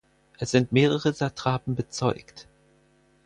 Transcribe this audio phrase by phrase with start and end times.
[0.39, 2.47] Es sind mehrere Satrapen bezeugt.